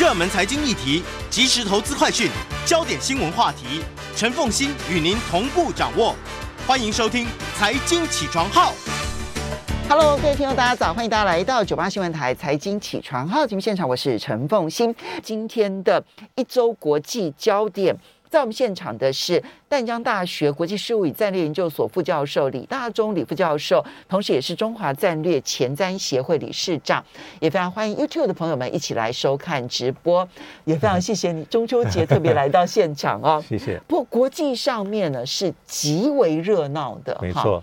[0.00, 2.30] 热门财经议题、即时投资快讯、
[2.64, 3.82] 焦点新闻话题，
[4.16, 6.16] 陈凤欣与您同步掌握。
[6.66, 7.26] 欢迎收听
[7.58, 8.72] 《财经起床号》。
[9.90, 10.94] Hello，各位听众，大家早！
[10.94, 14.94] 欢迎大家来到九八新闻台《财经起床号》节目现场，我是陈凤欣。
[15.22, 16.02] 今天的
[16.34, 17.94] 一周国际焦点。
[18.30, 27.04] 在我们现场的是淡江大学国际事务与战略研究所副教授李大中李副教授，同时也是中华战略前瞻协会理事长，
[27.40, 30.26] 也非常欢迎 YouTube 的朋友们一起来收看直播，
[30.64, 33.80] 也非常谢谢你中秋节特别来到现场哦， 谢谢。
[33.88, 37.60] 不过国际上面呢是极为热闹的，没错，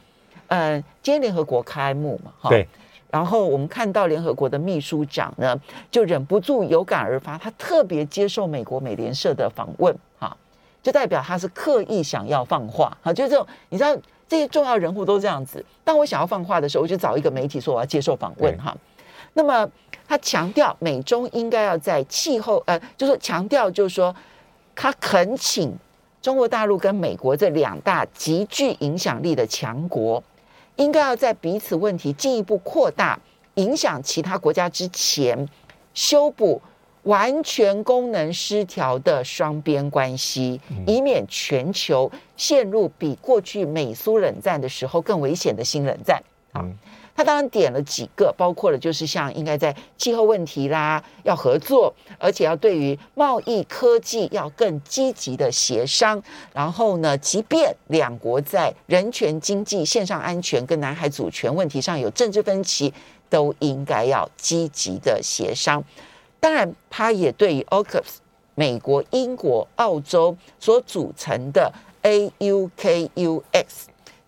[0.48, 2.68] 嗯，今天联合国开幕嘛，哈，对，
[3.10, 5.58] 然后我们看到联合国的秘书长呢
[5.90, 10.00] 就忍不住有感而发，他特别接受美国美联社的访问，哈。
[10.88, 13.94] 就代表他是刻意想要放话，好，就是这种你知道
[14.26, 15.62] 这些重要人物都这样子。
[15.84, 18.74] 当我想要放话的时候，我就找一个媒体说我要接受访问，哈。
[19.34, 19.70] 那么
[20.08, 24.16] 他强调美中应该要在气候，呃，就是强调就是说
[24.74, 25.78] 他恳请
[26.22, 30.24] 中国大陆跟美国这两大极具影响力的强国，
[30.78, 33.20] 应该要在彼此问题进一步扩大
[33.56, 35.50] 影响其他国家之前，
[35.94, 36.62] 修补。
[37.08, 46.22] 完全功能失调的双边关系，以免全球陷入比过去美苏冷战的时候更危险的新冷战。
[46.52, 46.66] 啊，
[47.16, 56.22] 他当然点了几个，包括了就是像应该在气候问题啦要合作，而且要对于贸易科技要更积极的协商。
[56.54, 62.94] 然后呢，即便两国在人权、经济、线上安全跟南海主权问题上有政治分歧，
[63.30, 65.82] 都应该要积极的协商。
[66.40, 68.04] 当然，他也对于 AUKUS
[68.56, 71.72] 美国、英国、澳洲所组成的
[72.04, 73.66] AUKUS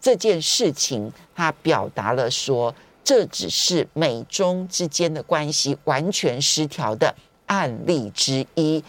[0.02, 7.14] 这件事情，他表达了说，这只是美中之间的关系完全失调的
[7.46, 8.84] 案例之一，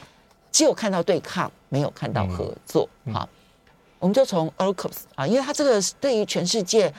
[0.50, 2.88] 只有看到对抗，没有看到合作。
[3.12, 3.28] 好，
[3.98, 6.92] 我们就从 AUKUS 啊，因为他这个对于全世界。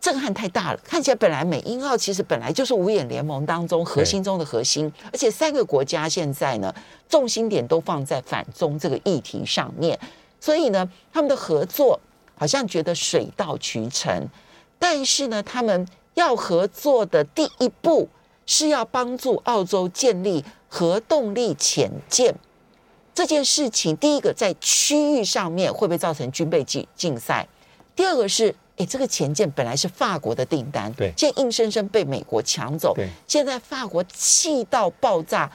[0.00, 6.74] 震撼太大了，看起来本来美英澳其实本来就是五眼联盟当中核心中的核心，而且三个国家现在呢
[7.06, 9.98] 重心点都放在反中这个议题上面，
[10.40, 12.00] 所以呢他们的合作
[12.34, 14.26] 好像觉得水到渠成，
[14.78, 18.08] 但是呢他们要合作的第一步
[18.46, 22.34] 是要帮助澳洲建立核动力潜舰
[23.14, 27.46] 这件事情，第一个在区域上面会不会造成军备竞竞赛？
[27.94, 28.54] 第二个是。
[28.80, 32.94] 哎，这个潜舰本来是法国的订单，对，现在硬生生被美国抢走。
[32.94, 35.50] 对，现在法国气到爆炸，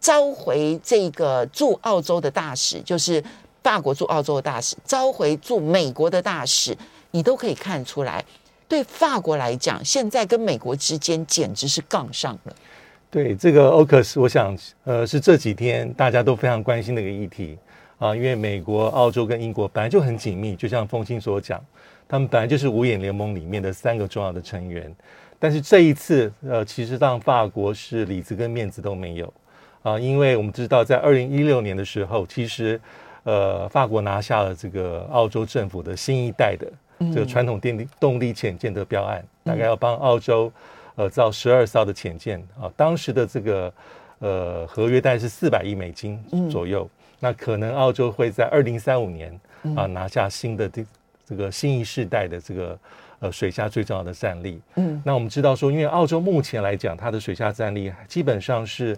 [0.00, 3.22] 召回这个驻澳洲的大使，就是
[3.62, 6.74] 法国驻澳洲的大使，召回驻美国的大使，
[7.10, 8.24] 你都可以看出来，
[8.66, 12.56] 对法国来讲，现在跟美国之间简直是杠上了。
[13.10, 17.58] 对，这个 AUKUS，我想，呃，是这几天大家都非常关心的一个议题
[17.98, 21.62] 啊，因为美国、澳洲跟英国本来就很紧密，就像风清所讲。
[22.10, 24.92] 他们本来就是五眼联盟里面的三个重要的成员，
[25.38, 29.32] 但是这一次，呃，其实让法国是里子跟面子都没有。
[29.84, 32.80] 啊，因为我们知道，在二零一六年的时候，其实，
[33.22, 36.66] 呃，法国拿下了这个澳洲政府的新一代的
[37.14, 40.52] 这个传统电力动力潜舰的标案，大概要帮澳洲
[40.96, 42.38] 呃造十二艘的潜舰。
[42.60, 43.72] 啊，当时的这个
[44.18, 46.20] 呃合约大概是四百亿美金
[46.50, 49.40] 左右，那可能澳洲会在二零三五年
[49.76, 50.68] 啊拿下新的
[51.30, 51.40] 这。
[51.40, 52.78] 个新一世代的这个
[53.20, 58.94] 呃水下最重要的战力，嗯，那我们知道说，因为澳洲目前来讲，它的水下战力基本上是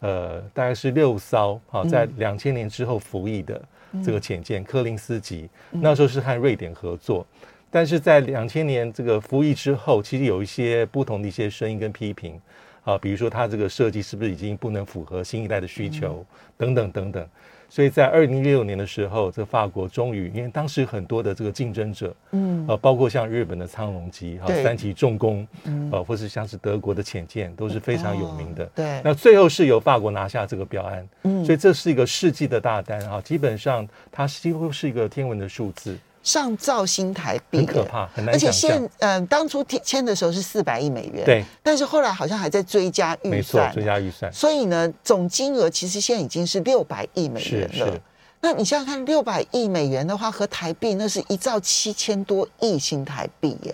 [0.00, 3.62] 呃大概是六艘啊，在两千年之后服役的
[4.04, 7.26] 这个潜舰柯林斯级，那时候是和瑞典合作，
[7.70, 12.38] 但是在两千年这个服役之后，其实有一些不同的一些声音跟批评
[12.84, 16.22] 啊，比如说它这个设计是不是已经不能符合新一代的需求
[16.58, 17.26] 等等等等。
[17.68, 28.64] 所以在二零一六年的时候，这法国终于，因为当时很多的这个竞争者，嗯，呃，包括像日本的苍龙级哈、三级重工，嗯，呃，或是像是德国的潜舰，都是非常有名的。
[28.74, 35.96] 对，那最后是由法国拿下这个标案，嗯，所以这是一个世纪的大单哈，基本上它几乎是一个天文的数字。
[36.26, 38.70] 上造新台币，很可怕，很难想象。
[38.70, 41.44] 而且现，嗯、呃，当初签的时候是四百亿美元，对。
[41.62, 44.30] 但是后来好像还在追加预算，没错，追加预算。
[44.32, 47.72] 所以呢，总金额其实现在已经是六百亿美元了。
[47.72, 48.00] 是是。
[48.40, 53.72] 那你想想看，六百亿美元的话，和台币那是一兆七千多亿新台币耶，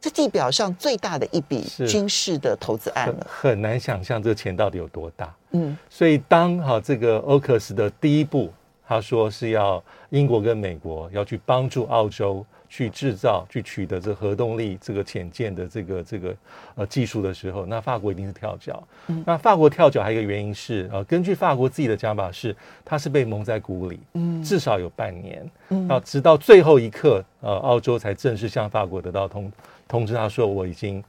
[0.00, 3.26] 这地表上最大的一笔军事的投资案了。
[3.28, 5.34] 很，很难想象这个钱到底有多大。
[5.50, 5.76] 嗯。
[5.90, 8.50] 所以当哈这个 AUKUS 的第一步，
[8.86, 12.44] 他说是要英国跟美国要去帮助澳洲。
[12.66, 16.34] 去制造、去取得这核动力这个潜舰的这个这个
[16.74, 18.82] 呃技术的时候，那法国一定是跳脚。
[19.06, 29.52] 嗯、那法国跳脚还有一个原因是，呃，根据法国自己的讲法是，它是被蒙在鼓里，嗯，至少有半年，嗯，到直到最后一刻，呃，澳洲才正式向法国得到通
[29.86, 31.04] 通知，他说我已经。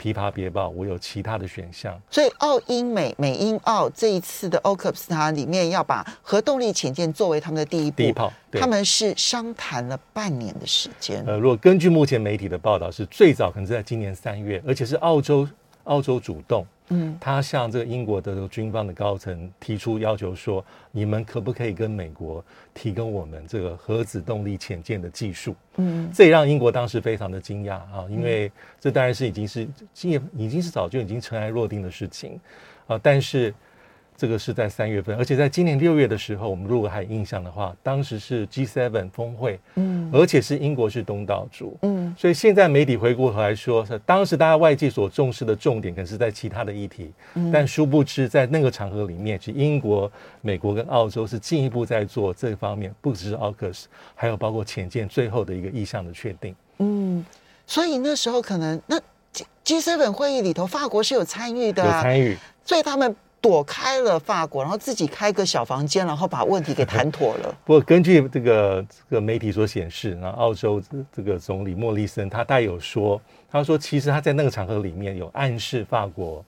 [0.00, 2.00] 琵琶别报，我有其他的选项。
[2.10, 11.24] 所以澳英美美英澳这一次的 OCUPS 它里面要把核动力潜舰作为他们的第一步，第一炮，他们是商谈了半年的时间。
[11.26, 15.46] 呃，如果根据目前媒体的报道，是最早可能是在今年三月，而且是澳洲
[15.88, 16.64] 澳洲主动。
[16.90, 22.42] 嗯，他向这个英国的这个军方的高层提出要求说：“你们可不可以跟美国
[22.72, 28.50] 提供我们这个核子动力潜舰的技术？”嗯，这也让英国当时非常的惊讶啊，因为
[28.80, 32.40] 这当然是已经是经验已经是早就已经尘埃落定的事情
[32.86, 33.54] 啊，但是。
[34.18, 50.10] 这个是在三月份，而且在今年六月的时候，我们如果还有印象的话，当时是 G7 峰会，嗯，而且是英国是东道主，嗯，所以现在媒体回过头来说，是当时大家外界所重视的重点，可能是在其他的议题，嗯，但殊不知在那个场合里面，是英国、
[50.40, 53.84] 美国跟澳洲是进一步在做这方面，不只是 AUKUS，
[54.16, 57.24] 还有包括潜舰最后的一个意向的确定，嗯，
[57.68, 59.00] 所以那时候可能那
[59.64, 63.14] G7 会议里头，法国是有参与的，有参与，所以他们。
[63.40, 67.54] 躲开了法国，然后自己开个小房间，然后把问题给谈妥了。
[67.64, 70.82] 不过，根据这个这个媒体所显示，然后澳洲
[71.12, 73.20] 这个总理莫里森他带有说，
[73.50, 76.44] 他说其实他在那个场合里面有暗示法国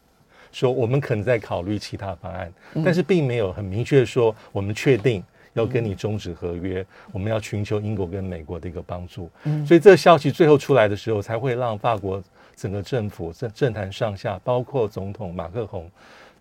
[0.51, 5.23] 说，我们可能在考虑其他方案，嗯、但是并没有很明确说我们确定
[5.53, 9.31] 要跟你终止合约，嗯、我们要寻求英国跟美国的一个帮助。
[9.45, 12.21] 嗯，所以这个消息最后出来的时候，才会让法国
[12.57, 15.89] 整个政府政政坛上下，包括总统马克宏。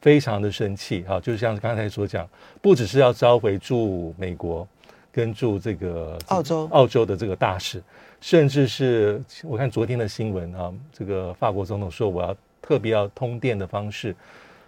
[0.01, 2.27] 非常的生气哈，就像刚才所讲，
[2.61, 4.67] 不只是要召回驻美国
[5.11, 7.81] 跟驻这个澳洲澳洲的这个大使，
[8.21, 14.15] 甚至是我看昨天的新闻啊，这个法国总统说我要特别要通电的方式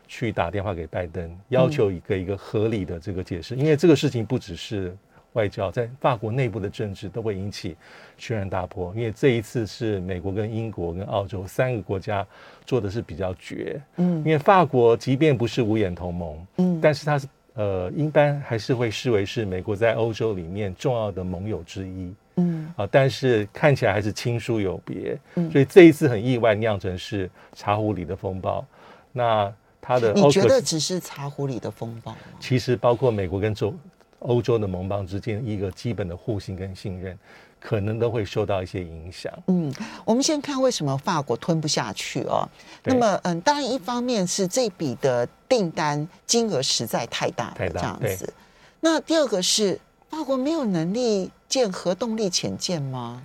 [0.07, 4.95] 去打电话给拜登，要求一个一个合理的这个解释，因为这个事情不只是。
[5.33, 7.75] 外交在法国内部的政治都会引起
[8.17, 12.25] 轩然大波，因为这一次是美国跟英国跟澳洲三个国家
[12.65, 28.65] 做的是比较绝，嗯，因为法国即便不是五眼同盟，嗯，但是它是呃，一般还是会视为是美国在欧洲里面重要的盟友之一，嗯，啊，但是看起来还是亲疏有别，嗯，所以这一次很意外酿成是茶壶里的风暴，
[29.11, 32.17] 那他的你觉得只是茶壶里的风暴吗？
[32.39, 33.73] 其实包括美国跟中。
[34.21, 37.17] 欧洲的盟邦之间一个基本的互信跟信任，
[37.59, 39.31] 可能都会受到一些影响。
[39.47, 39.73] 嗯，
[40.05, 42.47] 我们先看为什么法国吞不下去哦。
[42.83, 48.33] 那么，嗯，当然一方面是这笔的订单金额实在太大，太大这样子。
[48.79, 49.79] 那第二个是
[50.09, 53.21] 法国没有能力建核动力潜舰吗？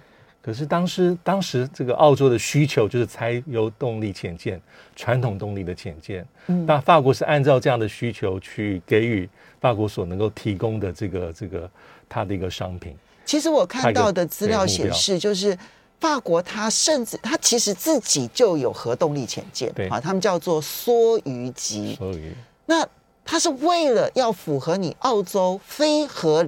[0.46, 4.60] 可是当时，当时这个澳洲的需求就是柴油动力潜舰，
[4.94, 6.25] 传统动力的潜舰。
[6.46, 9.28] 嗯，那法国是按照这样的需求去给予
[9.60, 11.69] 法国所能够提供的这个这个
[12.08, 12.96] 它的一个商品。
[13.25, 15.58] 其实我看到的资料显示，就是
[15.98, 21.99] 法国它甚至它其实自己就有核动力潜舰，对，啊，他们叫做梭鱼级。
[22.00, 22.32] 梭鱼。
[22.66, 22.87] 那
[23.25, 26.46] 它是为了要符合你澳洲非核。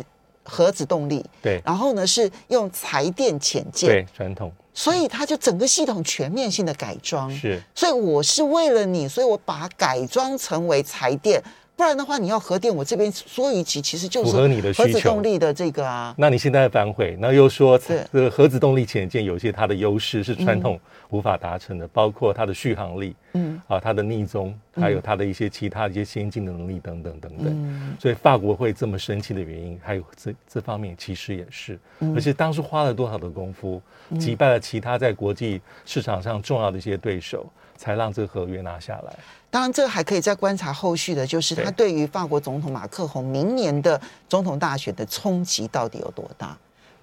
[0.48, 11.42] 核子动力，对，然后呢是用柴电潜舰，对，传统，所以它就整个系统全面性的改装，是，所以我是为了你，所以我把它改装成为柴电。
[11.78, 16.12] 不然的话，你要核电，我这边说一集其实就是核子动力的这个啊。
[16.18, 20.76] 那你现在反悔，那又说这个核子动力潜舰有些它的优势是传统
[21.11, 27.47] 无法达成的，嗯、包括它的续航力，嗯，啊，它的逆踪，还有它的一些其他一些先进的能力等等等等。
[27.47, 33.80] 嗯、所以法国会这么生气的原因，还有这这方面其实也是，嗯、而且当初花了多少的功夫，
[34.18, 39.14] 击败了其他在国际市场上重要的一些对手，才让这个合约拿下来。
[39.50, 46.57] 当然，这个还可以再观察后续的，就是他对于法国总统马克宏明年的总统大选的冲击到底有多大？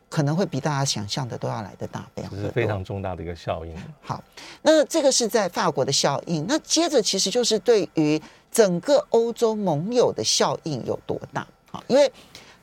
[0.10, 3.76] 可能会比大家想象的都要来得大，非常是非常重大的一个效应。
[4.02, 4.24] 好，
[4.62, 8.22] 那这个是在法国的效应，那接着其实就是对于
[8.52, 11.46] 整个欧洲盟友的效应有多大？
[11.72, 12.12] 好，因为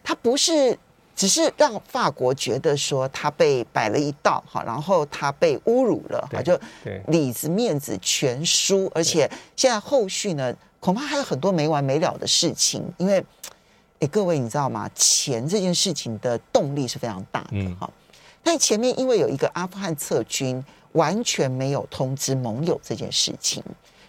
[0.05, 0.79] 它不是。
[1.15, 6.59] 只是让法国觉得说他被摆了一道哈，然后他被侮辱了哈，就
[7.09, 12.83] 里子面子全输，而且现在后续呢，恐怕还有很多没完没了的事情。
[12.97, 13.25] 因为，
[14.01, 14.91] 哎，各位你知道吗？
[14.95, 17.89] 钱这件事情的动力是非常大的哈。
[18.43, 23.63] 但前面因为有一个阿富汗撤军，完全没有通知盟友这件事情。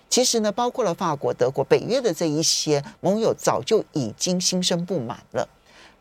[0.10, 5.48] 其实呢，包括了法国、德国、北约的这一些盟友，早就已经心生不满了。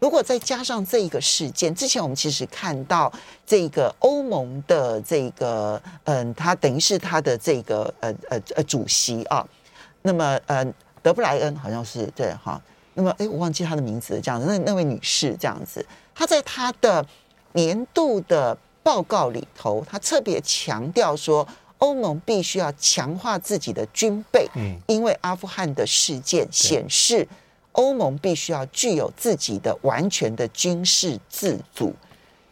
[0.02, 3.10] 如果再加上这一个事件，之前我们其实看到
[3.46, 9.46] 这个欧盟的这个，嗯，他等于是他的这个，呃呃呃，主席啊，
[10.02, 10.66] 那么呃，
[11.02, 12.60] 德布莱恩好像是对哈，
[12.94, 17.06] 那么哎，我忘记他的名字了，这样子，那那位女士这样子，她在她的
[17.52, 21.46] 年度的报告里头，她特别强调说，
[21.78, 27.28] 欧盟必须要强化自己的军备，嗯，因为阿富汗的事件显示。
[27.72, 31.94] 欧盟必须要具有自己的完全的军事自主，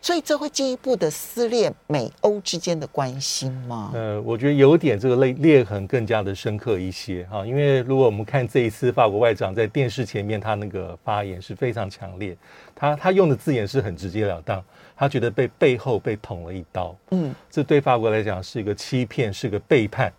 [0.00, 3.90] 所以这会进一步的撕裂美欧之间的关系吗？
[3.92, 12.34] 呃，我觉得有点这个裂裂痕更加的深刻一些哈，因为如果我们看这一次法国外长在电视前面他那个发言是非常强烈，
[12.74, 14.64] 他他用的字眼是很直截了当，
[14.96, 20.10] 他觉得被背后被捅了一刀，嗯，这对法国来讲是一个欺骗，是个背叛。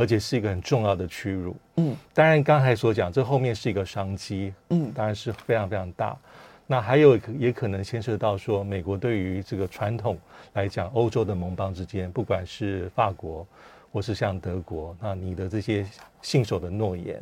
[0.00, 1.54] 而且是一个很重要的屈辱。
[1.76, 4.50] 嗯，当然刚才所讲，这后面是一个商机。
[4.70, 6.16] 嗯，当然是非常非常大。
[6.66, 10.16] 那还有也可能牵涉到说，美国对于这个传统
[10.54, 13.46] 来讲，欧洲的盟邦之间，不管是法国
[13.92, 15.84] 或是像德国，那你的这些
[16.22, 17.20] 信守的诺言，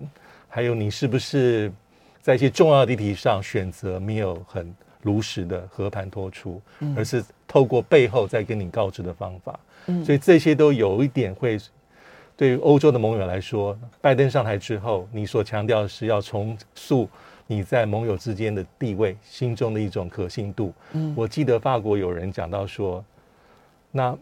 [0.49, 1.73] 还有你是不是
[2.21, 6.63] 在一些重要的议题上选择没有很如实的和盘托出，
[6.95, 9.59] 而是透过背后再跟你告知的方法。
[9.87, 11.59] 嗯，所以这些都有一点会。
[12.39, 17.09] 对于欧洲的盟友来说，拜登上台之后，你所强调的是要重塑
[17.49, 20.73] 你在盟友之间的地位，心中的一种可信度。
[20.93, 23.05] 嗯，我记得法国有人讲到说，
[23.91, 24.17] 那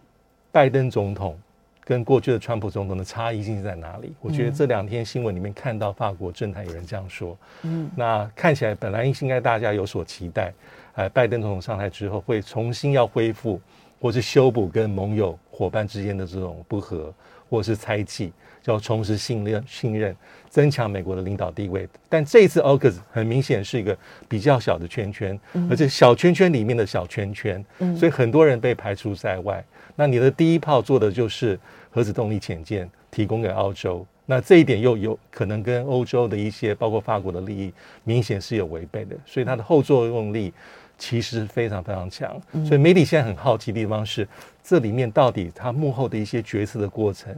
[0.51, 1.39] 拜登总统
[1.85, 4.15] 跟过去的川普总统的差异性在哪里？
[4.23, 7.37] 我觉得这两天新闻里面看到法国政坛有人这样说。
[7.65, 10.55] 嗯，那看起来本来应该大家有所期待，
[10.95, 13.61] 哎，拜登总统上台之后会重新要恢复
[14.01, 17.13] 或是修补跟盟友伙伴之间的这种不和。
[17.49, 20.15] 或是猜忌，叫重拾信任、信任，
[20.49, 21.89] 增强美国的领导地位。
[22.09, 23.97] 但这一次 AUKUS 很明显是一个
[24.29, 25.39] 比较小的圈圈，
[25.71, 27.65] 而且小圈圈里面的小圈圈，
[27.97, 29.65] 所以很多人被排除在外。
[29.95, 31.59] 那你的第一炮做的就是
[31.91, 37.73] 核子动力潜舰提供给澳洲，那这一点又有可能跟欧洲的一些，包括法国的利益，
[38.05, 39.17] 明显是有违背的。
[39.25, 40.53] 所以它的后作用力
[40.99, 42.41] 其实非常非常强。
[42.67, 44.27] 所以媒体现在很好奇的地方是。
[44.69, 47.33] 这里面到底他幕后的一些决策的过程，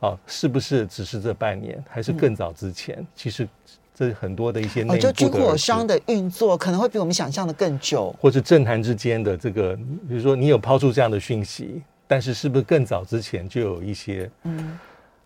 [0.00, 2.96] 啊，是不是只是这半年，还是更早之前？
[2.98, 3.46] 嗯、其实
[3.94, 14.78] 这很多的一些内部的，就军火商的运作可能会比我们想象的更久，或是政坛之间的这个，比如说你有抛出这样的讯息，但是是不是更早之前就有一些嗯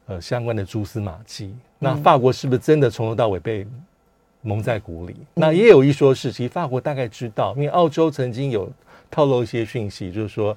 [0.07, 1.55] 呃相关的蛛丝马迹？
[1.79, 3.65] 那法国是不是真的从头到尾被
[4.45, 5.17] 蒙在鼓里？
[5.19, 8.71] 嗯、那也有一说是，其实法国大概知道，因为澳洲曾经有
[9.11, 10.57] 透露一些讯息，就是说。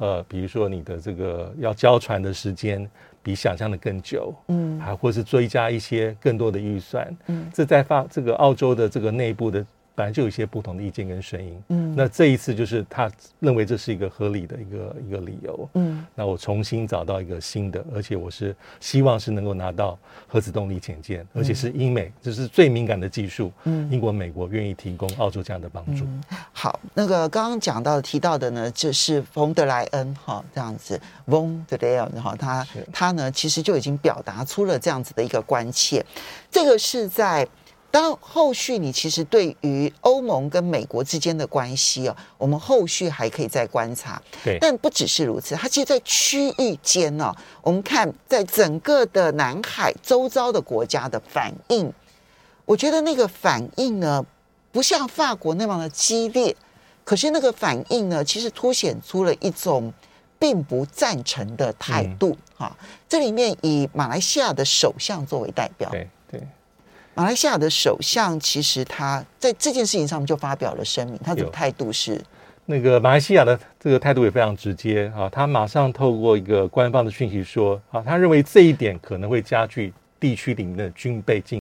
[0.00, 2.88] 呃，比如说你的这个要交船的时间
[3.20, 9.66] 比想象的更久，嗯，还或是追加一些更多的预算，嗯，这在发这个澳洲的这个内部的。
[9.98, 26.06] 本来就有一些不同的意见跟声音，嗯，那这一次就是他认为这是一个合理的一个一个理由，嗯，那我重新找到一个新的，而且我是希望是能够拿到核子动力潜舰，而且是英美，这是最敏感的技术，嗯，英国、美国愿意提供澳洲这样的帮助。
[26.52, 36.06] 好，那个刚刚讲到提到的呢，就是冯德莱恩哈这样子，von der Leyen 哈，他他呢其实就已经表达出了这样子的一个关切，
[36.52, 37.48] 这个是在。
[37.90, 44.22] 当后续你其实对于欧盟跟美国之间的关系哦，我们后续还可以再观察。
[44.44, 51.90] 对，但不只是如此，它其实，在区域间呢，我们看在整个的南海周遭的国家的反应，
[52.66, 54.22] 我觉得那个反应呢，
[54.70, 56.54] 不像法国那么的激烈，
[57.04, 59.90] 可是那个反应呢，其实凸显出了一种
[60.38, 62.36] 并不赞成的态度。
[62.54, 65.88] 哈、嗯，这里面以马来西亚的首相作为代表。
[65.88, 66.46] 对对。
[67.18, 72.22] 马来西亚的首相其实他在这件事情上面就发表了声明，他的态度是
[72.64, 81.57] 那个马来西亚的这个态度也非常直接啊，他马上透过一个官方的讯息说啊，他认为这一点可能会加剧地区里面的军备竞。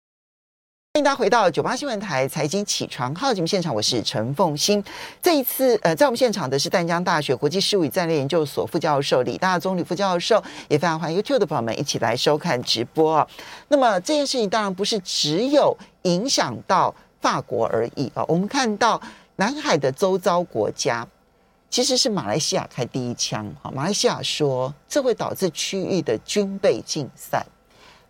[0.94, 4.84] 欢迎大家回到九八新闻台财经起床号节目现场，我是陈凤欣。
[5.22, 10.36] 这一次，呃，在我们现场的是淡江大学国际事务与战略研究所副教授李大宗李副教授，
[10.68, 13.26] 也非常欢迎 YouTube 的朋友们一起来收看直播。
[13.68, 19.00] 那么这件事情当然不是只有影响到法国而已啊，我们看到
[19.36, 21.08] 南海的周遭国家
[21.70, 27.42] 其实是马来西亚开第一枪哈，马来西亚说这会导致区域的军备竞赛。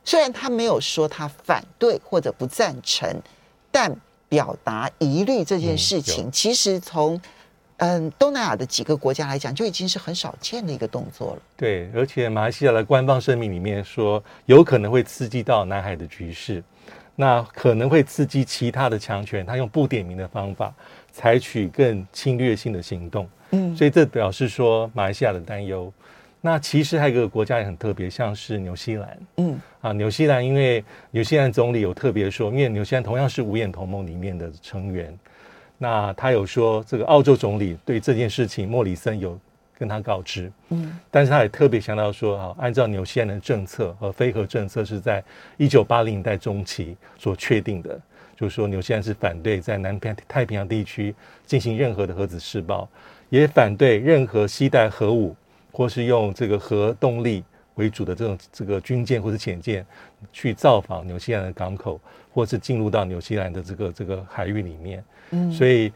[0.04, 3.08] 虽然他没有说他反对或者不赞成，
[3.70, 3.94] 但
[4.28, 7.20] 表达疑虑这件事情，嗯、其实从
[7.76, 11.42] 嗯东南亚的几个国家来讲，就已经是很少见的一个动作了。
[11.56, 16.62] 对，而且马来西亚的官方声明里面说，有可能会刺激到南海的局势。
[17.14, 20.72] 那可能会刺激其他的强权，他用不点名的方法
[21.12, 23.28] 采取更侵略性的行动。
[23.50, 25.92] 嗯，所以这表示说马来西亚的担忧。
[26.44, 29.18] 那其实还有一个国家也很特别，像是纽西兰。
[29.36, 35.16] 嗯，啊，纽西兰因为纽西兰总理有特别说，因为纽西兰同样是五眼同盟里面的成员，
[35.78, 39.38] 那他有说这个澳洲总理对这件事情，莫里森有
[39.78, 40.50] 跟他告知。
[40.70, 45.22] 嗯，但是他也特别强调说，啊，按照纽西兰的政策和非核政策是在
[45.56, 48.00] 一九八零年代中期所确定的，
[48.36, 51.14] 就是说纽西兰是反对在南太太平洋地区
[51.46, 52.88] 进行任何的核子试爆，
[53.28, 55.36] 也反对任何携带核武。
[55.72, 57.42] 或是用这个核动力
[57.74, 59.84] 为主的这种这个军舰或者潜舰
[60.32, 61.98] 去造访纽西兰的港口，
[62.32, 65.02] 或是进入到纽西兰的这个这个海域里面。
[65.30, 65.90] 嗯，所以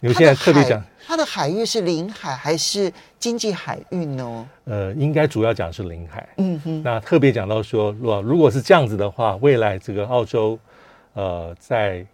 [0.00, 4.48] 纽西兰特别讲，它的海域是领海还是经济海域呢？
[4.64, 6.28] 呃，应该主要讲是领海。
[6.38, 6.82] 嗯哼。
[6.82, 10.58] 那特别讲到说，如果如果是这样子的话，未来这个澳洲，
[11.14, 12.04] 呃，在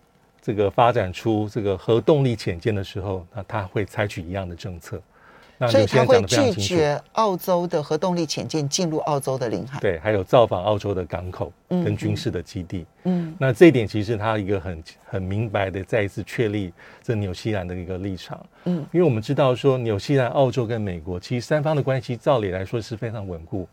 [0.43, 5.01] 这个发展出这个核动力潜舰的时候，那它会采取一样的政策。
[5.67, 12.87] 所以他会拒绝澳洲的核动力潜舰进入澳洲的领海，对，还有造访澳洲的港口跟军事的基地。
[13.05, 16.73] 嗯，那这一点其实他一个很很明白的再一次确立
[17.03, 18.45] 这纽西兰的一个立场。
[18.67, 23.67] 嗯，因为我们知道说纽西兰、澳洲跟美国其实三方的关系照理来说是非常稳固。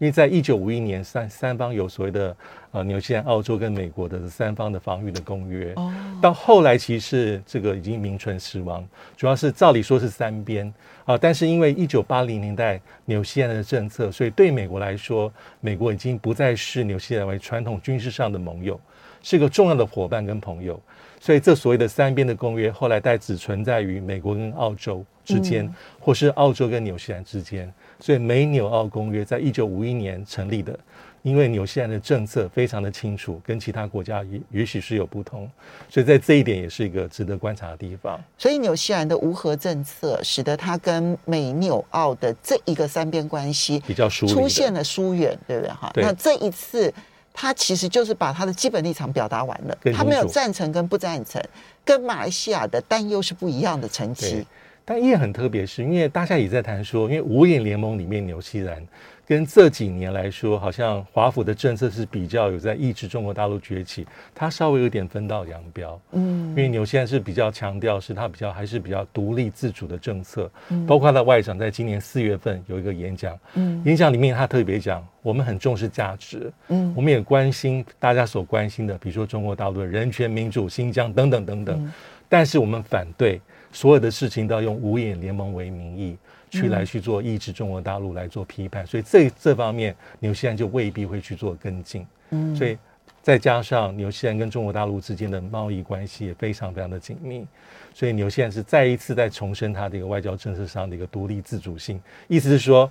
[0.00, 2.34] 因为在一九五一年，三三方有所谓的
[2.70, 5.74] 呃纽西兰、澳洲跟美国的三方的防御的公约。
[5.76, 5.92] 哦。
[6.22, 8.82] 到后来，其实这个已经名存实亡。
[9.14, 10.72] 主要是照理说是三边
[11.04, 15.30] 啊，但是因为一九八零年代纽西兰的政策，所以对美国来说，
[15.60, 18.80] 美国已经不再视纽西兰为传统军事上的盟友，
[19.22, 20.80] 是个重要的伙伴跟朋友。
[21.20, 27.70] 所以这所谓的三边的公约，后来代只存在于美国跟澳洲之间，嗯、或是澳洲跟纽西兰之间。
[28.00, 30.78] 所以美纽澳公约在一九五一年成立的，
[31.22, 35.48] 因为纽西兰的政策非常的清楚，跟其他国家也也许是有不同，
[35.88, 38.18] 所以在这一点也是一个值得观察的地方。
[38.38, 45.70] 所以纽西兰的无核政策，使得它跟美纽澳的这一个三边关系比较疏离，出现了疏远，对不对？
[45.72, 46.92] 哈，那这一次
[47.34, 51.42] 他其实就是把他的基本立场表达完了，他没有赞成跟不赞成，
[51.84, 54.44] 跟马来西亚的担忧是不一样的层级。
[54.84, 58.84] 但也很特别，是因为大家也在谈说，因为五眼联盟里面，纽西兰
[59.24, 66.00] 跟这几年来说，好像华府的政策是比较有在抑制中国大陆崛起，它稍微有点分道扬镳。
[66.10, 70.50] 嗯，因为纽西兰是比较强调，是它比较还是比较独立自主的政策。
[70.70, 81.92] 嗯，包括它的外长在今年四月份有一个演讲，嗯，演讲里面他特别讲，我们很重视价值，嗯，我们也关心大家所关心的，比如说中国大陆的人权、民主、新疆等等等等，
[82.28, 83.40] 但是我们反对。
[83.72, 86.16] 所有的事情都要用五眼联盟为名义
[86.50, 92.04] 去来去做抑制中国大陆来做批判，所以这这方面纽西兰就未必会去做跟进。
[92.30, 92.76] 嗯，所以
[93.22, 97.46] 再加上纽西兰跟中国大陆之间的贸易关系也非常非常的紧密，
[97.94, 102.00] 所以纽西兰是再一次在重申它的一个外交政策上的一个独立自主性。
[102.26, 102.90] 意思是说，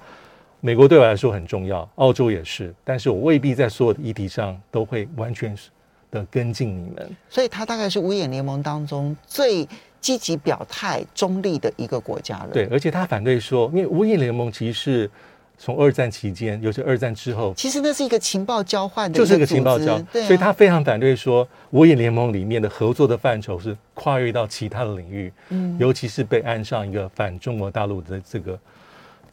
[0.61, 5.53] 美国对我来说很重要，澳洲也是，但是我未必在所有的议题上都会完全
[6.09, 7.09] 的跟进你们。
[7.29, 9.67] 所以，他大概是五眼联盟当中最。
[10.01, 12.49] 积极表态中立的一个国家了。
[12.53, 15.11] 对，而且他反对说，因为五眼联盟其实是
[15.57, 20.03] 从二战期间，尤其二战之后，其实那是一个情报交换的，就是一个情报交换。
[20.05, 28.59] 对啊，所以他非常反对说，五眼联盟里面的合作的范畴是跨越到其他的领域，嗯，尤其是被安上一个反中国大陆的这个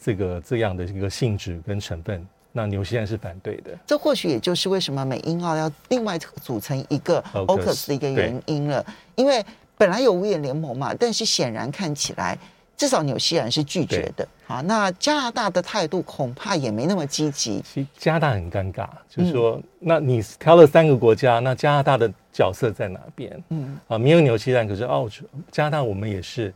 [0.03, 2.27] 这个这样的一个性质跟成分。
[2.51, 9.45] 那纽西兰是反对的，这或许也就是为什么美英澳要另外组成一个 o c u s 的一个原因了，因为。
[9.77, 12.39] 本来有五眼联盟嘛，但是显然看起来，
[12.77, 14.27] 至少纽西兰是拒绝的。
[14.47, 17.61] 好，那加拿大的态度恐怕也没那么积极。
[17.63, 23.43] 其实加拿大很尴尬，就是说，嗯、那你挑了三个国家，那加拿大的角色在哪边？
[23.49, 26.55] 嗯，啊，没有纽西兰，可是澳洲、加拿大，我们也是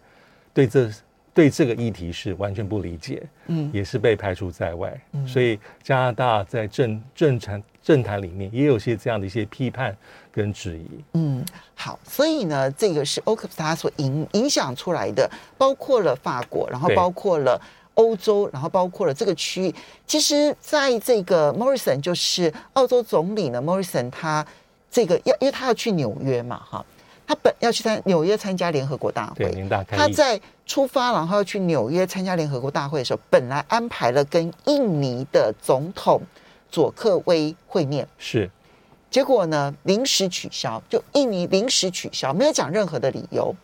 [0.54, 0.90] 对这
[1.34, 5.00] 对这个议题是完全不理解，嗯，也是被排除在外。
[5.12, 9.96] 嗯、所以加拿大在政政坛政坛里面也有些这样的一些批判。
[10.32, 17.60] 跟质疑，嗯，好，所以呢，这个是 AUKUS 它所影影响出来的，包括了法国，然后包括了
[17.94, 19.74] 欧洲，然后包括了这个区域。
[20.06, 24.46] 其实，在这个 Morrison 就是澳洲总理呢，Morrison 他
[24.90, 26.84] 这个要，因为他要去纽约嘛，哈，
[27.26, 36.22] 他本要去参纽约参加联合国大会，联大，他在出发然后要去纽约参加联合国大会的时候，本来安排了跟印尼的总统
[36.70, 38.48] 佐克威会面，是。
[39.10, 43.54] 结果呢，临时取消，就印尼临时取消，没有讲任何的理由。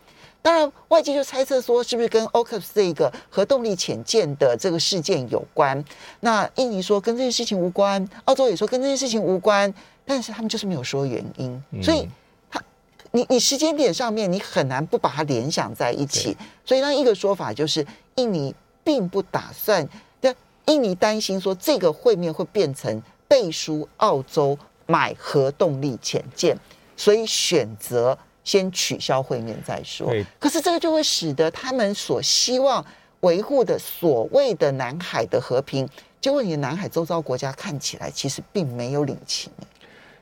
[0.41, 5.83] 当然，外界就猜测说，是不是跟 AUKUS 这个核动力潜舰的这个事件有关？
[6.21, 9.73] 那印尼说跟这件事情无关，澳洲也说跟这件事情无关。
[10.05, 12.07] 但是他们就是没有说原因，嗯、所以
[12.49, 12.63] 他
[13.11, 16.37] 你你时间点上面你很难不把它联想在一起。
[16.63, 18.55] 所以那一个说法就是，印尼
[18.85, 19.85] 并不打算，
[20.21, 20.33] 但，
[20.67, 26.57] 印尼担心说这个会面会变成背书澳洲买核动力潜舰，
[26.95, 30.07] 所以选择先取消会面再说。
[30.09, 32.83] 对可是这个就会使得他们所希望
[33.19, 35.87] 维护的所谓的南海的和平，
[36.19, 39.51] 结果你的南海周遭国家看起来其实并没有领情。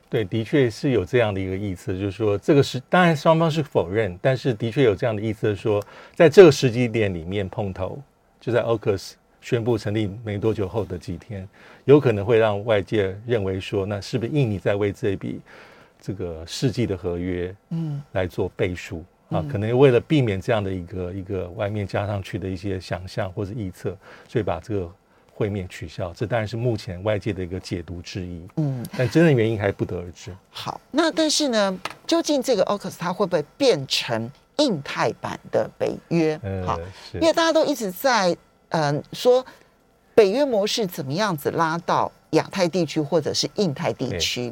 [0.07, 7.99] 对，的确是有这样的一个意思，就是说这个是当然双方是否认，但是的确有这样的意思，说在这个时机点里面碰头，
[8.39, 11.47] 就在 AUKUS 宣布成立没多久后的几天，
[11.85, 15.39] 有可能会让外界认为说，那是不是印尼在为这笔
[16.01, 19.45] 这个世纪的合约，嗯，来做背书、嗯、啊？
[19.51, 23.95] 可能为了避免这样的一个一个外面加上去的一些想象或者臆测，
[24.27, 24.91] 所以把这个
[25.33, 26.11] 会面取消。
[26.13, 30.35] 这当然是目前外界的一个解读之一，嗯，但真的原因还不得而知。
[30.49, 36.39] 好，那但是呢，究竟这个 o c u s 它会不会变成印太版的北约？
[36.43, 36.79] 嗯，好，
[37.11, 38.35] 是因为大家都一直在。
[38.69, 39.45] 嗯，说
[40.15, 44.51] 北约模式怎么样子拉到亚太地区或者是印太地区？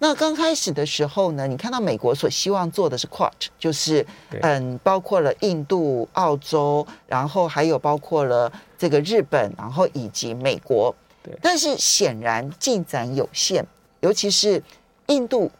[0.00, 4.06] 那刚开始的时候呢，你看到美国所希望做的是 Quad，就是
[4.42, 10.94] 嗯，包括了印度、澳洲，然后还有包括了这个日本，然后以及美国。
[11.42, 13.64] 但是显然进展有限，
[14.00, 14.62] 尤其是
[15.06, 15.50] 印度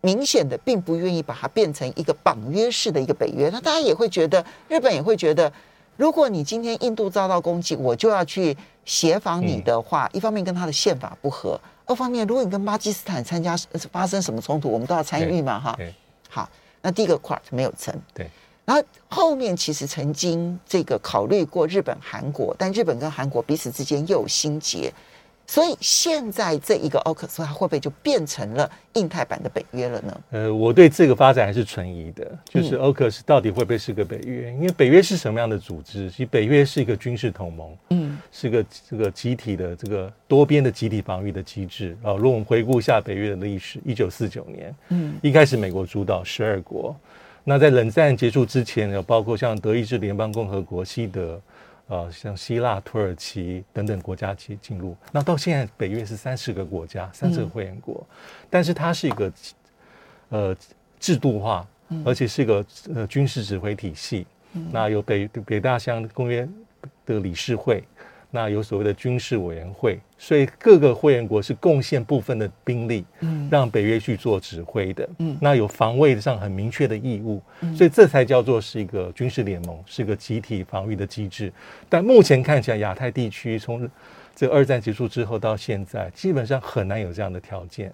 [0.00, 3.50] 明显的并不愿意把它变成一个绑约式的一个北约。
[3.52, 5.52] 那大家也会觉得，日本也会觉得。
[5.98, 13.56] 如果你今天印度遭到攻击，我就要去协防你的话，嗯、一方面跟他的宪法不合，二方面如果你跟巴基斯坦参加
[13.90, 15.78] 发生什么冲突，我们都要参与嘛，哈。
[16.28, 16.48] 好，
[16.80, 18.26] 那第一个 Quad 没有成，对。
[18.64, 24.92] 然后后面其实曾经这个考虑过日本、韩国，但日本跟韩国彼此之间又有心结。
[25.44, 30.20] 所以现在这一个 AUKUS 它会不会就变成了印太版的北约了呢？
[30.30, 34.52] 呃，我对这个发展还是存疑的，就是 AUKUS 到底会不会是个北约？
[34.52, 36.08] 因为北约是什么样的组织？
[36.08, 42.12] 其实北约是一个军事同盟，嗯，是个这个集体的这个多边的集体防御的机制啊。
[42.14, 46.94] 如果我们回顾一下北约的历史，一九四九年，嗯，一开始美国主导十二国，
[47.44, 51.40] 那在冷战结束之前，有包括像德意志联邦共和国、西德。
[51.88, 58.16] 呃，像希腊、土耳其等等国家进进入，那到现在北约是三十个国家，三十个会员国，嗯、
[58.48, 59.32] 但是它是一个
[60.30, 60.56] 呃
[60.98, 61.66] 制度化，
[62.02, 66.48] 而且是一个呃军事指挥体系，嗯、那有北北大西洋公约
[67.04, 67.84] 的理事会。
[68.34, 81.52] 那有所谓的军事委员会，所以各个会员国是贡献部分的兵力，嗯，让北约去做指挥的，嗯，那有防卫上很明确的义务，嗯，所以这才叫做是一个军事联盟，是一个集体防御的机制。
[81.90, 83.86] 但目前看起来，亚太地区从
[84.34, 87.92] 这个二战结束之后到现在，基本上很难有这样的条件。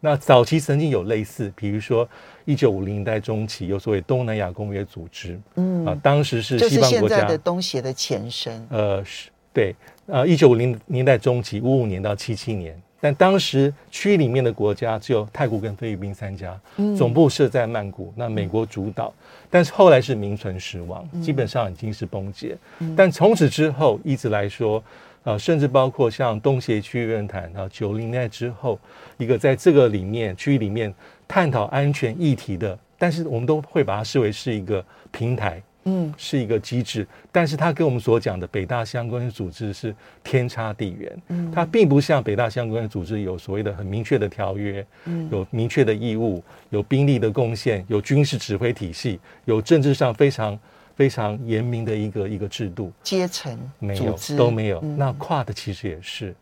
[0.00, 2.06] 那早期曾经有类似，比如说
[2.44, 9.30] 一九五零年代中期有所谓东南亚公约组织，嗯啊，当时是西方国家的东协的前身，呃是。
[9.58, 9.74] 对，
[10.06, 22.56] 呃，一九五零年代中期，五五年到七七年，但当时区域里面的国家只有泰国跟菲律宾三家，嗯、总部设在曼谷，那美国主导，嗯、但是后来是名存实亡，基本上已经是崩解。
[22.78, 24.80] 嗯、但从此之后一直来说，
[25.24, 28.78] 呃，甚至包括像东协区域论坛啊，九零年代之后，
[29.16, 30.94] 一个在这个里面区域里面
[31.26, 35.60] 探讨安全议题的，但是我们都会把它视为是一个平台。
[35.88, 41.22] 嗯，是一个机制，但是它跟我们所讲的北大相关的组织是天差地远。
[41.28, 50.58] 嗯，它并不像北大相关的组织有所谓的很明确的条约，嗯，有明确的义务，有兵力的贡献，有军事指挥体系，有政治上非常
[50.94, 52.92] 非常严明的一个一个制度。
[53.02, 54.82] 阶层没有都没有。
[54.82, 56.34] 那 QUAD 其实也是，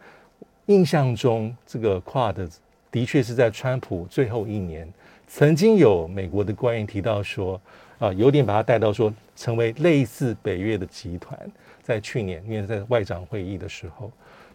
[0.66, 2.48] 印象中这个 QUAD
[2.90, 4.92] 的确是在川普最后一年，
[5.28, 7.60] 曾经有美国的官员提到说。
[7.98, 11.38] 啊，有点把他带到说成为类似北约的集团，
[11.82, 14.10] 在去年，因为在外长会议的时候，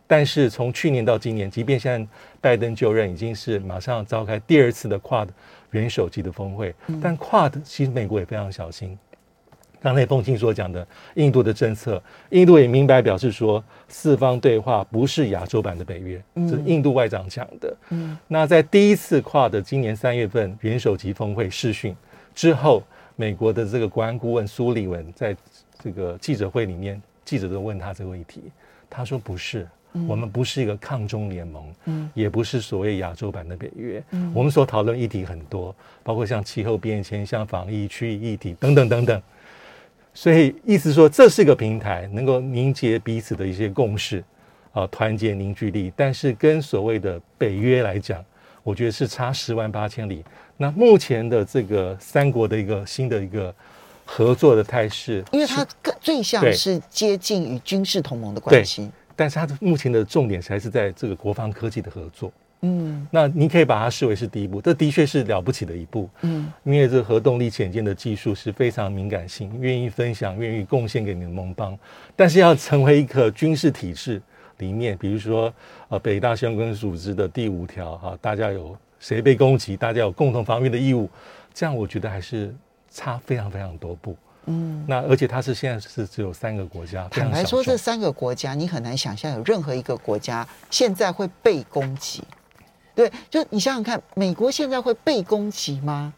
[0.07, 2.07] 但是从去年到今年，即便现在
[2.41, 5.27] 拜登就任，已经是马上召开第二次的 QUAD
[5.69, 8.97] 元首级的峰会，但 QUAD 其实美国也非常小心。
[9.79, 17.77] 刚才凤清所讲的印度的政策，印度也明白表示说，四方对话不是亚洲版的北约，这是印度外长讲的。
[17.89, 21.95] 嗯，那在第一次 QUAD 今年三月份元首级峰会视讯
[22.33, 22.83] 之后。
[23.21, 25.37] 美国的这个国安顾问苏利文在
[25.77, 28.41] 这个记者会里面，记者都问他这个问题，
[28.89, 29.67] 他说不是，
[30.07, 39.21] 我们不是一个抗中联盟，嗯，也不是所谓亚洲版的北约，嗯，我们所讨论议题很多，包括像气候变迁、像防疫、区域议题等等等等，
[40.15, 44.23] 所以意思说这是一个平台，能够凝结彼此的一些共识，
[44.73, 48.25] 啊，团结凝聚力，但是跟所谓的北约来讲，
[48.63, 50.23] 我觉得是差十万八千里。
[50.57, 53.53] 那目前的这个三国的一个新的一个
[54.05, 62.31] 合作的态势，因为它更最像是接近于军事同盟的关系，但是它的目前的重点还是在这个国防科技的合作。
[62.63, 66.07] 嗯，那你可以把它视为是第一步，这的确是了不起的一步。
[66.21, 71.75] 嗯，因为这个核动力潜舰的技术是非常敏感性，愿意分享，愿意贡献给你的盟邦。
[72.15, 74.21] 但是要成为一个军事体制
[74.61, 75.53] 里面，比如说
[75.89, 81.09] 呃北大相关组织的第五条啊，大家有谁被攻击，大家有共同防御的义务，
[81.53, 82.55] 这样我觉得还是
[82.89, 84.15] 差非常非常多步。
[84.45, 87.07] 嗯，那而且它是现在是只有三个国家。
[87.09, 92.23] 坦白说，这三个国家你很难想象有任何一个国家现在会被攻击。
[92.93, 96.13] 对，就你想想看，美国现在会被攻击吗？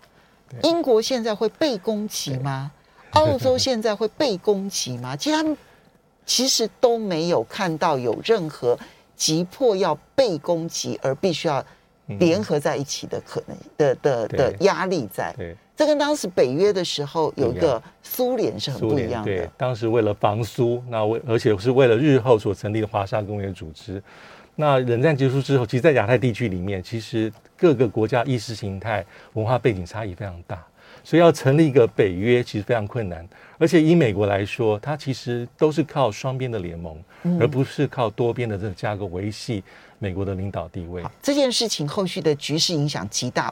[0.64, 2.72] 英国现在会被攻击吗？
[3.12, 5.16] 澳洲现在会被攻击吗？
[5.16, 5.56] 其实他们
[6.26, 8.78] 其实都没有看到有任何
[9.16, 11.64] 急迫要被攻击而必须要
[12.20, 15.34] 联合在一起的可能的的的压力在。
[15.38, 19.32] 对，这跟当时北约的时候有一个苏联是很不一样的。
[19.32, 24.02] 对，当时为了防苏，那为而且是为了日后所成立的华沙公约组织。
[24.56, 30.64] 那冷战结束之后，其实，在亚太地区里面，其实各个国家意识形态、文化背景差异非常大，
[31.04, 33.28] 所以要成立一个北约，其实非常困难。
[33.64, 37.02] 而且以美国来说，它其实都是靠双边的联盟，
[37.40, 39.64] 而不是靠多边的这个架构维系
[40.00, 41.02] 美国的领导地位。
[41.22, 43.50] 这件事情后续的局势影响极大。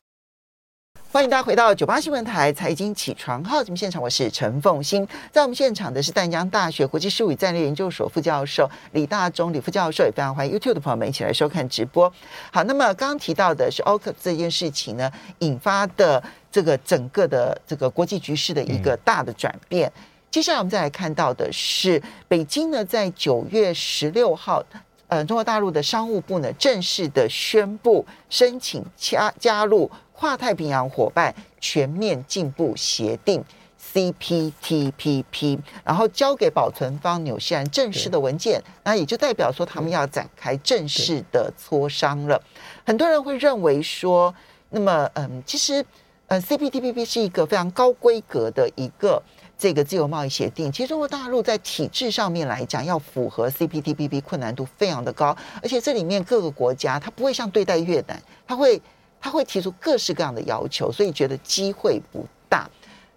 [1.10, 5.08] 欢迎大家回到九八新闻台财经起床号节目现场，我是陈凤欣。
[5.32, 12.12] 在我们现场的是淡江大学国际事务与战略研究所副教授李大中李副教授，也非常欢迎 YouTube 的朋友们一起来收看直播。
[12.52, 16.21] 好，那么刚刚提到的是 AUKUS 这件事情呢，引发的
[16.52, 19.92] 这个整个的这个国际局势的一个大的转变。
[19.96, 24.64] 嗯、接下来我们再来看到的是北京呢，在九月十六号，
[25.08, 29.90] 呃，中国大陆的商务部呢正式的宣布申请加加入。
[30.14, 33.44] 跨太平洋伙伴全面进步协定
[33.92, 42.40] （CPTPP），然后交给保存方纽西兰正式的文件，那也就代表说他们要展开正式的磋商了。
[42.86, 44.32] 很多人会认为说，
[44.70, 45.84] 那么嗯，其实
[46.32, 49.22] 呃，CPTPP 是一个非常高规格的一个
[49.58, 50.72] 这个自由贸易协定。
[50.72, 58.17] 其实中国大陆在体制上面来讲，要符合 CPTPP 困难度非常的高，而且这里面各个国家它不会像对待越南，
[58.48, 58.82] 它会。
[59.24, 62.67] 它会提出各式各样的要求，所以觉得机会不大。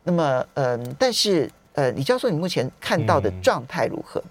[0.03, 4.20] 那么，嗯，但是，呃，李教授，你目前看到的状态如何？
[4.20, 4.31] 嗯，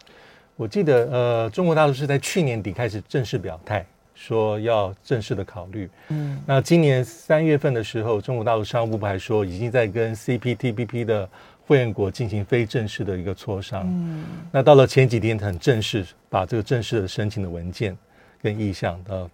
[0.55, 3.83] 我记得，呃，中国大陆是在去年底开始正式表态，
[4.25, 5.89] 说要正式的考虑。
[6.09, 11.27] 嗯，那今年三月份的时候，中国大陆商务部还说已经在跟 CPTPP 的
[11.67, 13.83] 会员国进行非正式的一个磋商。
[13.85, 17.97] 嗯，那到了前几天很正式，把这个正式的申请的文件
[18.41, 19.29] 跟意向的。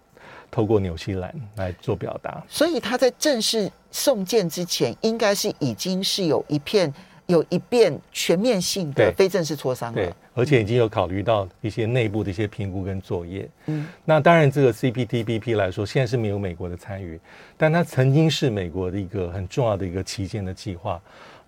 [0.52, 6.92] 透过纽西兰来做表达，所以他在正式送件之前，应该是已经是有一片
[7.26, 9.94] 有一遍全面性的非正式磋商了。
[9.94, 13.46] 对，而且已经有考虑到一些内部的一些评估跟作业。
[13.66, 17.20] 嗯，那当然，这个 CPTPP 来说，现在是没有美国的参与，
[17.58, 20.98] 但它曾经是美国的一个很重要的一个旗舰的计划。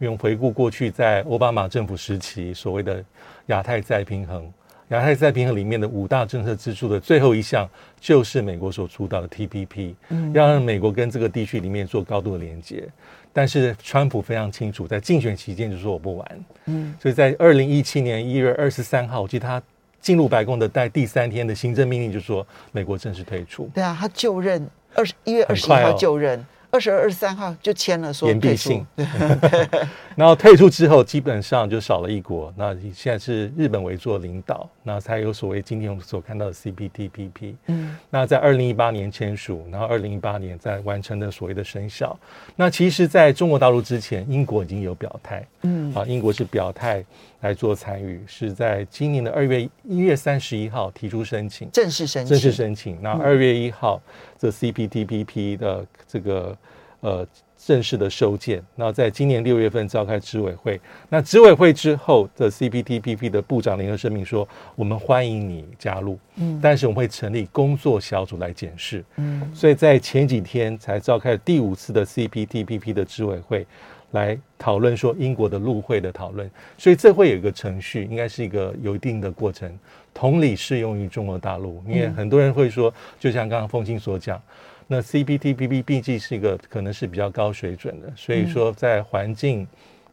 [0.00, 3.02] 用回顾过去，在奥巴马政府时期所谓的
[3.46, 4.52] 亚太再平衡。
[4.88, 7.66] 亚太再平衡里面的五大政策支柱的最后一项，
[7.98, 12.86] 就是美国所主导的 TPP，嗯要让美国跟这个地区里面做高度的连接。
[13.32, 16.44] 但是川普非常清楚，在竞选期间就说我不玩。
[16.66, 19.62] 嗯，所以在二零一七年一月二十三号，我记得他
[20.00, 23.70] 进入白宫的在第三天的行政命令就说美国正式退出。
[23.74, 26.44] 对啊，他就任二十一月二十一号就任。
[26.72, 28.82] 二十二、二十三号就签了说退出。
[30.16, 32.52] 然后退出之后，基本上就少了一国。
[32.56, 37.54] 那现在是日本为做领导，那才有所谓今天我们所看到的 CPTPP。
[37.66, 42.18] 嗯，那在二零一八年签署，然后二零一八年在完成的所谓的生效。
[42.56, 45.46] 那其实在中国大陆之前，英国已经有表态。
[45.62, 47.04] 嗯，啊，英国是表态
[47.42, 53.00] 来做参与，是在今年的二月一月三十一号提出申请，正式申请，正式申请。
[53.00, 54.02] 那二月一号。
[54.38, 56.56] 这 CPTPP 的这个
[56.98, 57.24] 呃
[57.56, 73.64] 正式的收件，那在今年六月份召开执委会，那执委会之后的 CPTPP 的部长联合声明说，我们欢迎你加入，嗯，但是我们会成立工作小组来检视，嗯，所以在前几天才召开第五次的 CPTPP 的执委会，
[74.12, 79.70] 来讨论说英国的入会的讨论，所以这会有一个程序，应该是一个有一定的过程。
[80.14, 84.40] 同理适用于中国大陆，因为很多人会说，就像刚刚凤青所讲，
[84.86, 89.66] 那 CPTPP 毕竟是一个可能是比较高水准的，所以说在环境，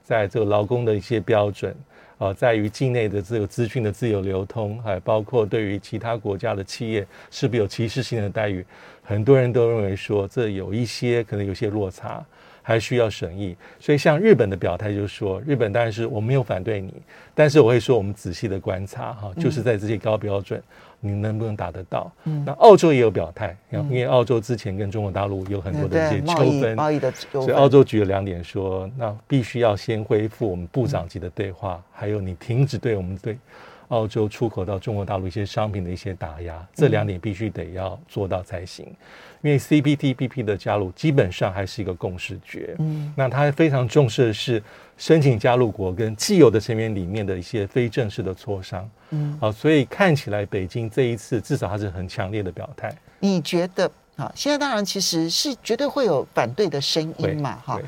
[0.04, 1.76] 在这个劳工的一些标准，
[2.20, 8.64] 呃，在于境内的这个资讯的自由流通，还包括对于其他国家的企业是不是有歧视性的待遇，
[9.04, 12.24] 很多人都认为说这有一些可能有些落差。
[12.62, 16.94] 还需要审议，所以像日本的表态就是说，日本当然是我没有反对你，
[17.34, 20.62] 但是我会说我们仔细的观察哈，就是在这些高标准，
[21.00, 22.12] 你能不能打得到？
[22.26, 33.38] 嗯，那澳洲也有表态，因为澳洲之前跟中国大陆有很多的一些纠纷，贸易的纠纷，所以澳洲举了两点说，那必须要先恢复我们部长级的对话，还有你停止对我们对
[33.90, 38.86] 澳洲出口到中国大陆一些商品的一些打压，这两点必须得要做到才行。
[39.42, 44.62] 因为 CPTPP 的加入基本上还是一个共识决，嗯，那他非常重视的是
[44.98, 52.94] 申请加入国跟既有的成员里面的一些非正式的磋商，嗯，好，所以看起来北京这一次至少还是很强烈的表态。
[53.20, 54.30] 你觉得啊？
[54.36, 57.80] 现在当然其实是绝对会有反对的声音嘛，哈。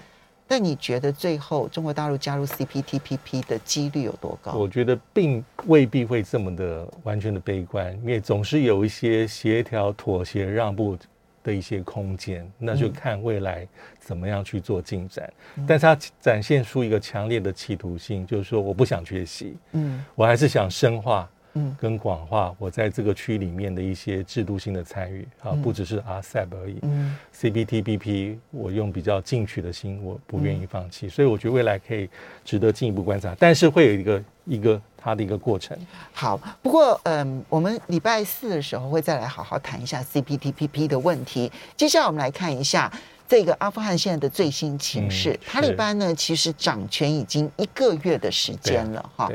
[0.52, 4.52] 但你觉得最后中国大陆加入 CPTPP 的几率有多高？
[4.52, 10.98] 我觉得并未必会这么的完全的悲观，因为总是有一些协调、妥协、让步。
[11.44, 13.68] 的一些空间，那就看未来
[14.00, 15.28] 怎么样去做进展。
[15.56, 32.10] 嗯、但是他展现出一个强烈的企图心，就是说我不想缺席，嗯，我还是想深化，嗯，跟广化我在这个区里面的一些制度性的参与啊，不只是 RCEP 而已，嗯，CPTPP 我用比较进取的心，我不愿意放弃，嗯、所以我觉得未来可以
[32.46, 34.82] 值得进一步观察，但是会有一个一个。
[35.04, 35.76] 它的一个过程。
[36.14, 41.52] 好，不过嗯，我们礼拜四的时候会再来好好谈一下 CPTPP 的问题。
[41.76, 42.94] 接下来我们来看一下
[43.28, 45.32] 这个阿富汗现在的最新情势。
[45.32, 49.28] 嗯、塔利班呢，其实掌权已经一个月的时间了哈。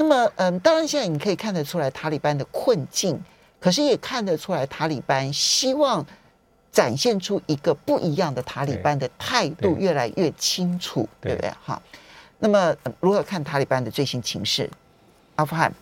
[0.00, 3.20] 那么嗯，当然现在你可以看得出来塔利班的困境，
[3.58, 6.06] 可是也看得出来塔利班希望
[6.70, 11.52] 展现出一个不一样的塔利班的态度越来越清楚，对，对不对？
[11.64, 11.82] 哈。
[12.38, 14.70] 那么，如何看塔利班的最新情势？
[15.34, 15.74] 阿富汗，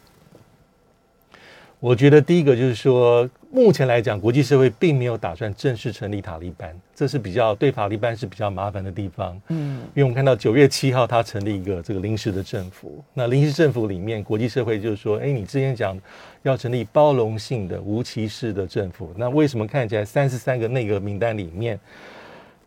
[1.79, 9.41] 我觉得第一个就是说，目前来讲，国际社会并没有打算正式成立塔利班，这是比较对塔利班是比较麻烦的地方。
[9.49, 15.99] 嗯，因为我们看到九月七号他成立一个这个临时的政府，那临时政府里面，国际社会就是说，哎，你之前讲
[16.43, 21.81] 要成立包容性的、无歧视的政府，那为什么看起来三十三个内阁名单里面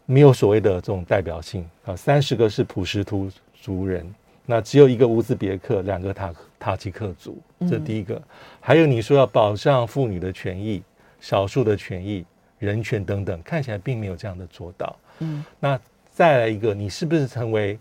[0.08, 1.96] 没有所谓的这种代表性啊？
[1.96, 3.30] 三十个是普什图。
[3.62, 4.04] 族人，
[4.50, 7.38] 那只有一个乌兹别克，两个塔塔吉克族，
[7.70, 8.16] 这第一个。
[8.16, 8.24] 嗯、
[8.60, 10.82] 还有你说要保障妇女的权益、
[11.20, 12.26] 少数的权益、
[12.58, 14.96] 人权等等，看起来并没有这样的做到。
[15.20, 15.80] 嗯，那
[16.12, 17.78] 再来一个，你是不是成为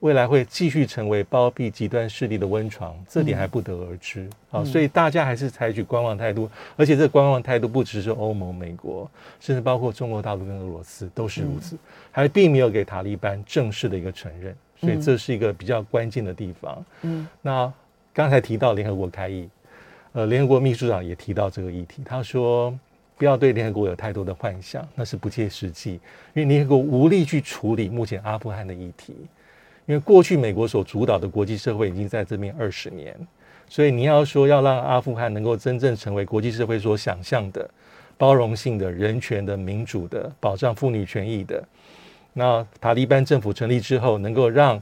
[0.00, 2.96] 未来会继续成为包庇极端势力的温床？
[3.06, 4.22] 这点还不得而知。
[4.22, 11.78] 嗯、好，所以大家还是采取观望态度，而且这个观望态度不只是欧盟、美国，甚至包括中国大陆跟俄罗斯都是如此，嗯、
[12.10, 14.56] 还并没有给塔利班正式的一个承认。
[14.80, 16.84] 所以这是一个比较关键的地方。
[17.02, 17.72] 嗯，那
[18.12, 19.48] 刚才提到联合国开议，
[20.12, 22.76] 呃，联合国秘书长也提到这个议题，他说
[23.16, 25.94] 不要对联合国有太多的幻想，那是不切实际，
[26.34, 29.14] 因为联合国无力去处理目前阿富汗的议题，
[29.86, 33.16] 因为过去美国所主导的国际社会已经在这边二十年，
[33.68, 37.68] 所以你要说要让阿富汗能够真正成为国际社会所想象的
[38.16, 41.62] 包容性的、人权的、民主的、保障妇女权益的。
[42.38, 44.80] 那塔利班政府成立之后，能够让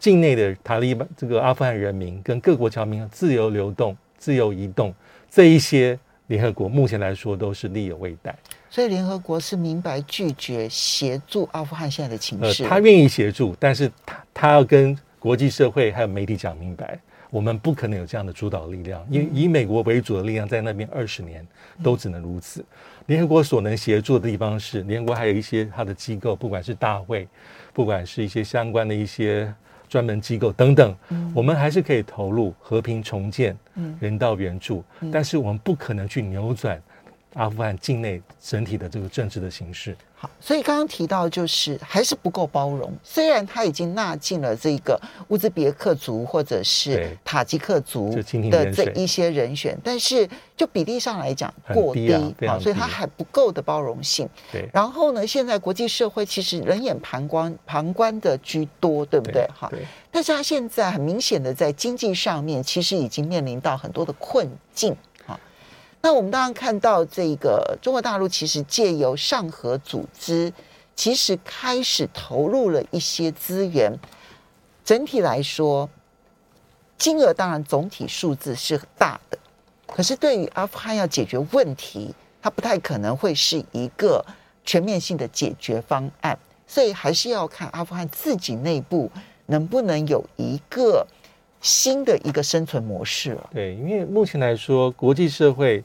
[0.00, 4.92] 境内的塔利班这个阿富汗人民跟各国侨民自由流动、自由移动，
[5.30, 8.36] 这一些联合国目前来说都是力有未逮。
[8.68, 12.64] 所以联合国是明白拒绝协助阿富汗现在的情势。
[12.64, 16.98] 呃，他愿意协助，但是他他要跟国际社会还有媒体讲明白，
[17.32, 21.46] 我们不可能有这样的主导力量，因为以美国为主的力量在那边二十年
[21.82, 22.60] 都只能如此。
[22.60, 22.64] 嗯
[23.06, 27.26] 联合国所能协助的地方是，联合国还有一些它的机构，不管是大会，
[27.72, 29.52] 不管是一些相关的一些
[29.88, 33.56] 专门机构等等，嗯、我们还是可以投入和平重建、
[33.98, 36.80] 人道援助，嗯、但是我们不可能去扭转
[37.34, 39.96] 阿富汗境内整体的这个政治的形势。
[40.22, 42.92] 好，所以刚刚提到就是还是不够包容。
[43.02, 44.96] 虽然他已经纳进了这个
[45.28, 48.14] 乌兹别克族或者是塔吉克族
[48.48, 52.06] 的这一些人选，但是就比例上来讲过低，
[52.38, 54.28] 低啊，所以他还不够的包容性。
[54.52, 54.68] 对。
[54.72, 59.44] 然后呢，现在国际社会其实冷眼旁观旁观的居多，对不对？
[59.52, 59.68] 哈。
[59.70, 59.80] 对。
[60.12, 64.94] 但是他现在很明显的在经济上面，其实已经面临到很多的困境。
[66.04, 70.52] 那我们当然看到，这个中国大陆其实借由上合组织，
[70.96, 73.96] 其实开始投入了一些资源。
[74.84, 75.88] 整体来说，
[76.98, 79.38] 金额当然总体数字是大的，
[79.86, 84.26] 可是对于阿富汗要解决问题，它不太可能会是一个
[84.64, 86.36] 全面性的解决方案，
[86.66, 89.08] 所以还是要看阿富汗自己内部
[89.46, 91.06] 能不能有一个
[91.62, 93.50] 新的一个生存模式了。
[93.54, 95.82] 对，因为目前来说，国际社会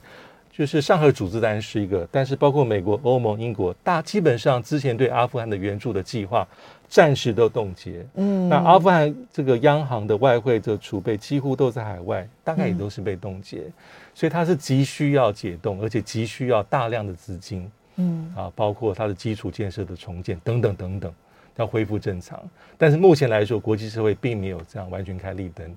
[0.51, 6.45] 就是上合组织当然是一个，但是包括美国、欧盟、英国，大基本上之前对阿富汗的援助的计划
[6.89, 8.05] 暂时都冻结。
[8.15, 13.73] 嗯，那阿富汗这个央行的外汇的储备几乎都在海外，大概也都是被冻结，嗯、
[14.15, 17.71] 所以它是急需要解冻，而且急需要大量的资金。
[17.99, 21.13] 嗯啊，包括它的基础建设的重建等等等等，
[21.57, 22.41] 要恢复正常。
[22.77, 25.75] 但是目前来说，国际社会并没有这样完全开绿灯，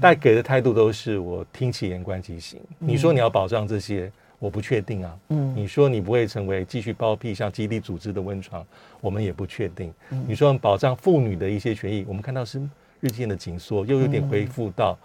[0.00, 2.60] 但给的态度都是我听其言观其行。
[2.78, 5.18] 你说你要保障这些，我不确定啊。
[5.28, 8.64] 嗯，你说你不会成为继续包庇像基地组织的温床，
[9.00, 9.92] 我们也不确定。
[10.26, 12.60] 你说保障妇女的一些权益，我们看到是
[13.00, 14.98] 日渐的紧缩，又有点恢复到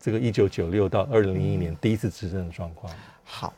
[0.00, 2.92] 这个一九九六到二零零一年第一次执政的状况。
[3.24, 3.52] 好。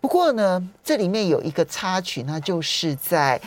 [0.00, 3.40] 不过呢，这里面有一个插曲，那就是在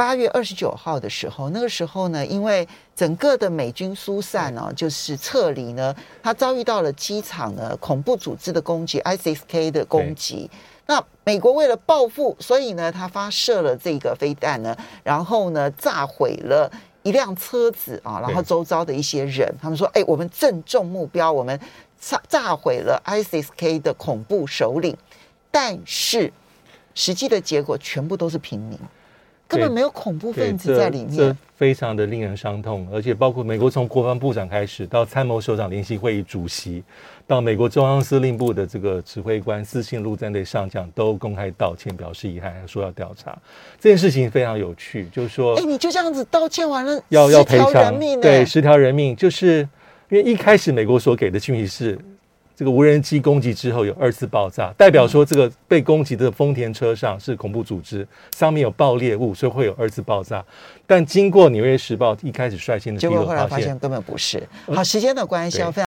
[0.00, 10.50] 八月二十九号的时候，那个时候呢，因为整个的美军疏散呢、哦，就是撤离呢，他遭遇到了机场呢恐怖组织的攻击，ISIS-K 的攻击。
[10.86, 14.74] 那美国为了报复，所以呢，他发射了这个飞弹呢，
[15.04, 16.72] 然后呢，炸毁了
[17.02, 21.60] 一辆车子啊，然后周遭的一些人，他们说：“哎，我们正中目标，我们
[22.00, 24.96] 炸炸毁了 ISIS-K 的恐怖首领。”
[25.52, 26.32] 但是，
[26.94, 28.78] 实际的结果全部都是平民，
[29.50, 32.86] 根本没有恐怖分子在里面，这非常的令人伤痛。
[32.92, 36.84] 而且，包括美国从国防部长开始，到参谋首长联席会议主席，
[37.26, 43.36] 到美国中央司令部的这个指挥官、四星陆战队上将，都公开道歉，表示遗憾，还说要调查。
[43.80, 49.68] 这件事情非常有趣，就是说，哎，你就这样子道歉完了，要要赔偿，对，十条人命，就是
[50.10, 51.98] 因为一开始美国所给的讯息是。
[52.60, 58.06] 这个无人机攻击之后有二次爆炸，代表说这个被攻击的丰田车上是恐怖组织，
[58.36, 60.44] 上面有爆裂物，所以会有二次爆炸。
[60.86, 64.46] 但经过《纽约时报》一开始率先的披露，结果后来发现根本不是。
[64.66, 65.78] 好，时间的关系要非常。